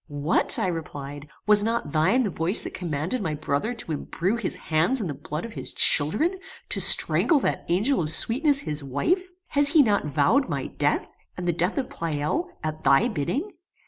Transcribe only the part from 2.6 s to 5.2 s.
that commanded my brother to imbrue his hands in the